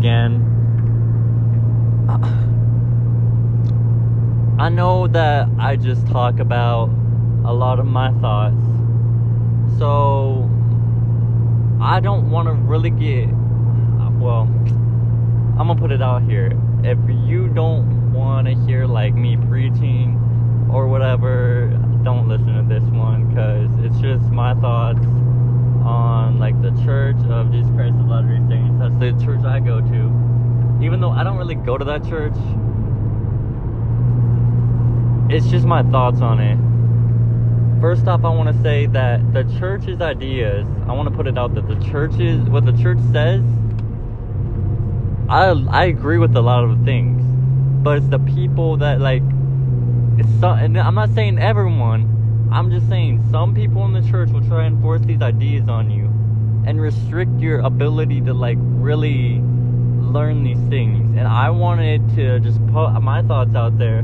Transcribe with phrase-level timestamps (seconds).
[0.00, 0.40] again.
[4.58, 6.88] I know that I just talk about
[7.44, 8.56] a lot of my thoughts.
[9.78, 10.48] So
[11.82, 13.28] I don't want to really get
[14.20, 14.42] well,
[15.58, 16.52] I'm to put it out here.
[16.82, 20.18] If you don't want to hear like me preaching
[20.70, 21.68] or whatever,
[22.04, 25.04] don't listen to this one cuz it's just my thoughts
[25.82, 28.78] on like the Church of Jesus Christ of Latter-day Saints.
[28.78, 30.84] That's the church I go to.
[30.84, 32.34] Even though I don't really go to that church,
[35.30, 36.58] it's just my thoughts on it.
[37.80, 41.38] First off, I want to say that the church's ideas, I want to put it
[41.38, 43.42] out that the church's, what the church says,
[45.28, 47.22] I, I agree with a lot of things.
[47.82, 49.22] But it's the people that, like,
[50.18, 52.19] it's and I'm not saying everyone,
[52.52, 55.90] I'm just saying some people in the church will try and force these ideas on
[55.90, 56.06] you
[56.66, 59.40] and restrict your ability to, like, really
[60.00, 61.16] learn these things.
[61.16, 64.00] And I wanted to just put my thoughts out there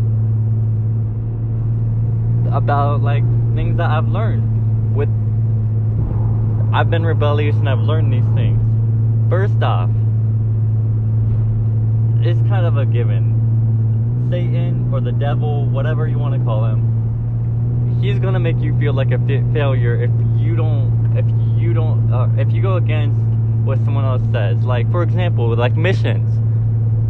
[2.53, 5.09] about like things that I've learned with
[6.73, 8.61] I've been rebellious and I've learned these things.
[9.31, 9.91] First off,
[12.21, 14.29] it's kind of a given.
[14.31, 16.96] Satan or the devil, whatever you want to call him,
[18.01, 19.19] he's gonna make you feel like a
[19.53, 21.27] failure if you don't, if
[21.61, 23.21] you don't, uh, if you go against
[23.67, 24.63] what someone else says.
[24.63, 26.33] Like for example, like missions.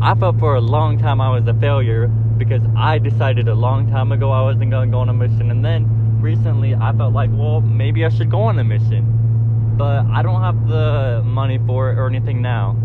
[0.01, 3.91] I felt for a long time I was a failure because I decided a long
[3.91, 5.51] time ago I wasn't to go on a mission.
[5.51, 9.75] And then recently I felt like, well, maybe I should go on a mission.
[9.77, 12.77] But I don't have the money for it or anything now.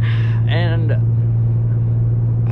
[0.48, 1.15] And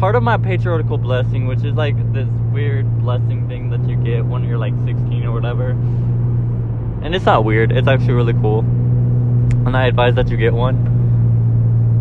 [0.04, 4.22] part of my patriarchal blessing, which is like this weird blessing thing that you get
[4.22, 5.70] when you're like 16 or whatever.
[5.70, 8.58] And it's not weird, it's actually really cool.
[8.58, 10.76] And I advise that you get one.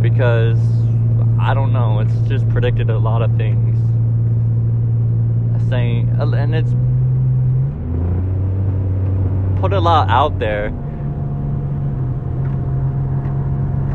[0.01, 0.59] Because
[1.39, 2.01] I don't know.
[2.01, 3.77] It's just predicted a lot of things.
[5.69, 6.71] Saying, and it's
[9.61, 10.67] put a lot out there.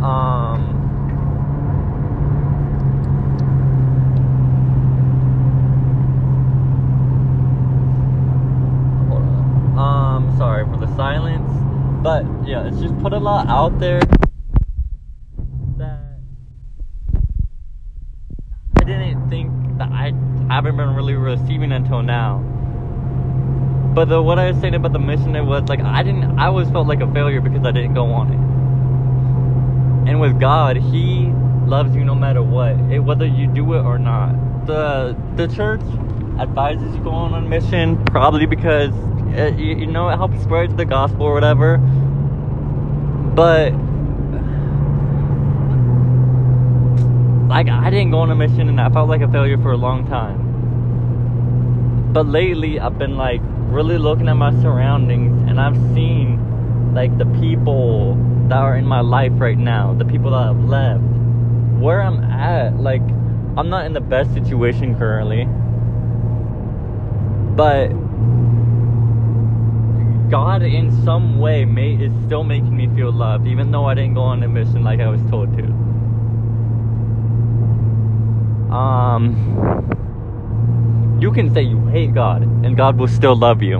[0.02, 0.78] Um,
[9.78, 11.50] um, sorry for the silence,
[12.00, 14.00] but yeah, it's just put a lot out there.
[15.76, 15.98] That
[18.76, 20.12] I didn't think that I
[20.48, 22.38] haven't been really receiving until now.
[23.96, 26.38] But the what I was saying about the mission, it was like I didn't.
[26.38, 30.08] I always felt like a failure because I didn't go on it.
[30.08, 31.32] And with God, He
[31.66, 34.66] loves you no matter what, it, whether you do it or not.
[34.66, 35.82] The the church
[36.38, 38.92] advises you go on a mission probably because
[39.38, 41.78] it, you, you know it helps spread the gospel or whatever.
[43.34, 43.72] But
[47.48, 49.76] like I didn't go on a mission and I felt like a failure for a
[49.76, 50.46] long time.
[52.12, 57.26] But lately, I've been like really looking at my surroundings and I've seen like the
[57.40, 58.16] people
[58.48, 61.02] that are in my life right now, the people that I've left,
[61.78, 62.78] where I'm at.
[62.80, 63.02] Like,
[63.56, 65.44] I'm not in the best situation currently,
[67.56, 68.07] but
[70.30, 74.14] God, in some way, may, is still making me feel loved, even though I didn't
[74.14, 75.64] go on a mission like I was told to.
[78.74, 79.58] Um
[81.20, 83.78] you can say you hate God, and God will still love you.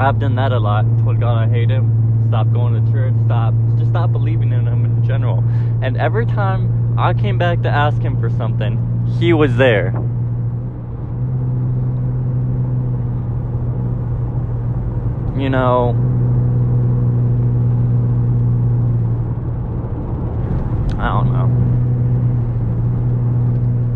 [0.00, 0.84] I've done that a lot.
[1.04, 2.26] Told God I hate Him.
[2.28, 3.14] Stop going to church.
[3.26, 3.54] Stop.
[3.78, 5.44] Just stop believing in Him in general.
[5.82, 8.76] And every time I came back to ask Him for something,
[9.20, 9.92] He was there.
[15.42, 15.88] You know,
[20.96, 21.48] I don't know.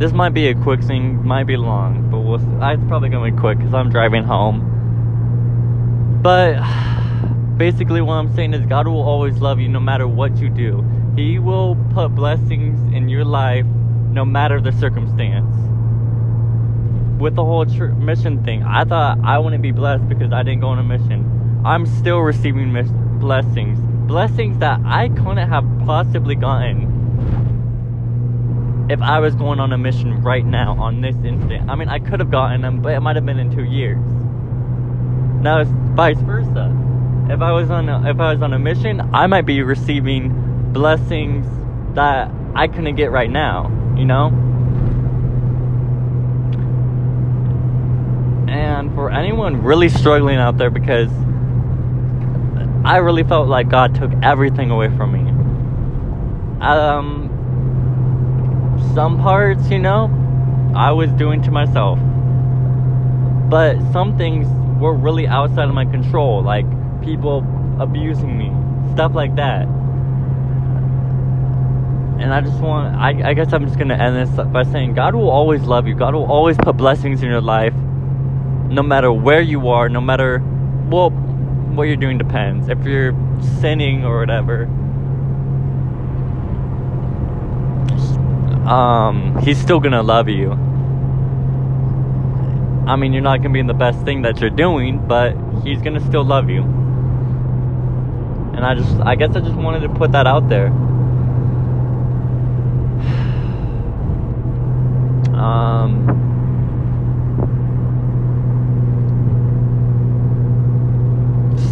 [0.01, 3.37] This might be a quick thing, might be long, but we'll, it's probably gonna be
[3.39, 6.19] quick because I'm driving home.
[6.21, 6.57] But
[7.57, 10.85] basically, what I'm saying is, God will always love you no matter what you do.
[11.15, 13.67] He will put blessings in your life
[14.11, 15.55] no matter the circumstance.
[17.21, 20.61] With the whole tr- mission thing, I thought I wouldn't be blessed because I didn't
[20.63, 21.36] go on a mission.
[21.67, 23.81] I'm still receiving mis- blessings.
[24.07, 26.95] Blessings that I couldn't have possibly gotten
[28.89, 31.69] if I was going on a mission right now on this instant.
[31.69, 33.99] I mean, I could have gotten them, but it might have been in two years.
[35.43, 36.73] Now it's vice versa.
[37.29, 40.73] If I was on a, if I was on a mission, I might be receiving
[40.73, 41.49] blessings
[41.97, 43.73] that I couldn't get right now.
[43.97, 44.27] You know.
[48.49, 51.11] And for anyone really struggling out there, because
[52.87, 55.37] I really felt like God took everything away from me
[56.61, 57.31] um,
[58.95, 60.11] some parts, you know,
[60.75, 61.99] I was doing to myself.
[63.49, 64.49] But some things
[64.81, 66.67] were really outside of my control, like
[67.03, 67.45] people
[67.79, 68.51] abusing me,
[68.95, 69.67] stuff like that.
[72.19, 74.95] And I just want, I, I guess I'm just going to end this by saying
[74.95, 75.95] God will always love you.
[75.95, 80.43] God will always put blessings in your life, no matter where you are, no matter,
[80.89, 81.11] well,
[81.77, 82.69] what you're doing depends.
[82.69, 83.15] If you're
[83.61, 84.65] sinning or whatever,
[88.67, 90.53] um, He's still to love you.
[92.87, 95.81] I mean, you're not to be in the best thing that you're doing, but He's
[95.95, 96.63] to still love you.
[98.57, 100.69] And I just, I guess I just wanted to put that out there.
[105.37, 106.07] Um,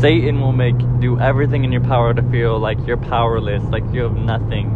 [0.04, 4.02] Satan will make do everything in your power to feel like you're powerless, like you
[4.02, 4.66] have nothing.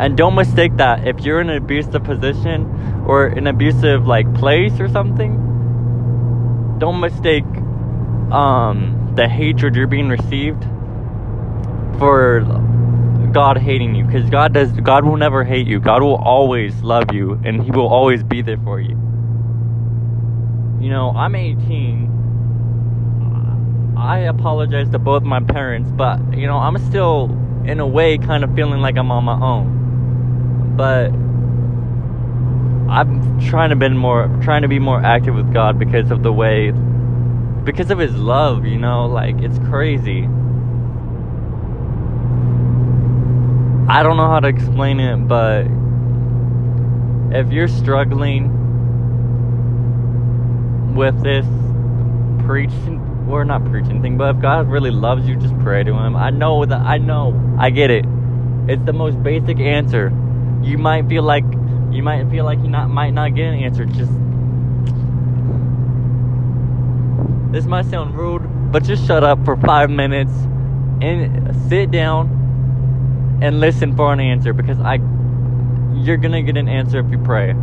[0.00, 4.80] And don't mistake that if you're in an abusive position or an abusive like place
[4.80, 5.36] or something,
[6.78, 7.44] don't mistake
[8.32, 10.62] um, the hatred you're being received
[11.98, 12.40] for
[13.34, 15.80] God hating you because God does God will never hate you.
[15.80, 18.96] God will always love you and he will always be there for you.
[20.80, 22.21] You know, I'm 18.
[24.12, 27.30] I apologize to both my parents, but you know, I'm still
[27.64, 30.76] in a way kind of feeling like I'm on my own.
[30.76, 31.12] But
[32.92, 36.30] I'm trying to be more trying to be more active with God because of the
[36.30, 36.72] way
[37.64, 40.24] because of his love, you know, like it's crazy.
[43.88, 45.64] I don't know how to explain it, but
[47.34, 48.50] if you're struggling
[50.94, 51.46] with this
[52.44, 56.16] preaching, or not preaching anything, but if God really loves you, just pray to Him.
[56.16, 58.04] I know that, I know, I get it.
[58.68, 60.12] It's the most basic answer.
[60.62, 61.44] You might feel like,
[61.90, 63.84] you might feel like you not might not get an answer.
[63.84, 64.12] Just
[67.52, 70.32] this might sound rude, but just shut up for five minutes
[71.02, 75.00] and sit down and listen for an answer because I
[75.94, 77.54] you're gonna get an answer if you pray.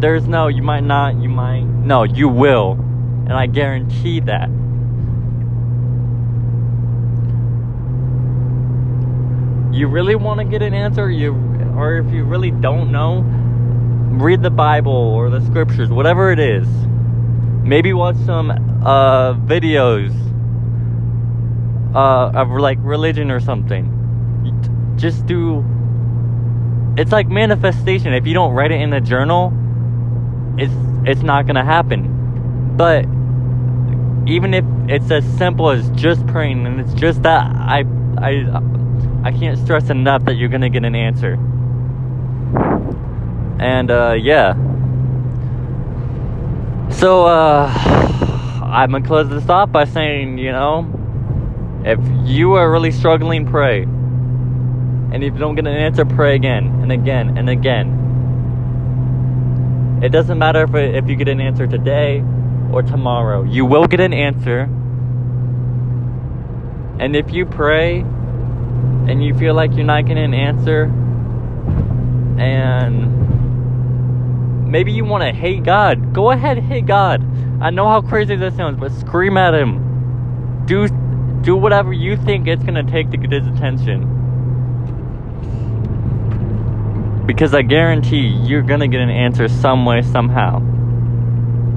[0.00, 2.72] There's no you might not, you might no, you will.
[2.72, 4.50] And I guarantee that.
[9.72, 11.32] You really want to get an answer, you
[11.76, 13.22] or if you really don't know,
[14.22, 16.68] read the Bible or the scriptures, whatever it is.
[17.64, 20.12] Maybe watch some uh, videos
[21.94, 23.88] uh, of like religion or something.
[24.96, 25.64] Just do
[26.96, 28.12] it's like manifestation.
[28.12, 29.52] If you don't write it in a journal
[30.58, 30.74] it's
[31.04, 32.76] it's not gonna happen.
[32.76, 33.06] But
[34.28, 37.84] even if it's as simple as just praying and it's just that i
[38.18, 38.44] i
[39.24, 41.34] i can't stress enough that you're gonna get an answer
[43.58, 44.54] and uh yeah
[46.90, 47.66] so uh
[48.64, 50.88] i'm gonna close this off by saying you know
[51.84, 51.98] if
[52.28, 53.86] you are really struggling pray
[55.12, 57.98] and if you don't get an answer, pray again and again and again.
[60.02, 62.24] It doesn't matter if, if you get an answer today
[62.72, 63.42] or tomorrow.
[63.42, 64.62] You will get an answer.
[66.98, 68.06] And if you pray
[69.08, 70.84] and you feel like you're not getting an answer,
[72.38, 73.10] and
[74.70, 77.22] maybe you want to hate God, go ahead, hate God.
[77.60, 80.64] I know how crazy this sounds, but scream at Him.
[80.66, 80.88] Do
[81.42, 84.08] do whatever you think it's gonna take to get His attention.
[87.26, 90.58] Because I guarantee you're gonna get an answer some way, somehow.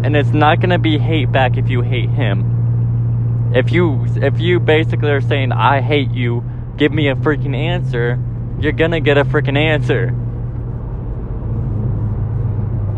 [0.03, 3.51] And it's not gonna be hate back if you hate him.
[3.53, 6.44] If you if you basically are saying I hate you,
[6.77, 8.20] give me a freaking answer,
[8.60, 10.10] you're gonna get a freaking answer.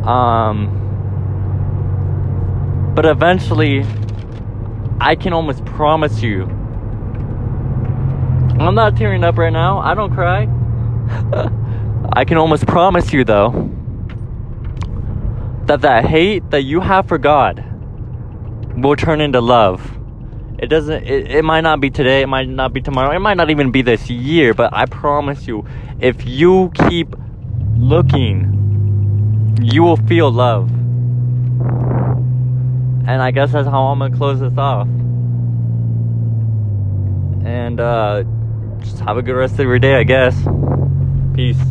[0.07, 0.83] Um
[2.95, 3.85] but eventually
[4.99, 6.47] I can almost promise you
[8.59, 9.77] I'm not tearing up right now.
[9.79, 10.47] I don't cry.
[12.13, 13.71] I can almost promise you, though,
[15.65, 17.63] that that hate that you have for God
[18.75, 19.96] will turn into love.
[20.59, 23.37] It doesn't, it, it might not be today, it might not be tomorrow, it might
[23.37, 25.65] not even be this year, but I promise you,
[25.99, 27.15] if you keep
[27.75, 30.69] looking, you will feel love.
[33.07, 34.87] And I guess that's how I'm gonna close this off.
[37.45, 38.23] And, uh,
[38.79, 40.35] just have a good rest of your day, I guess.
[41.33, 41.61] Peace.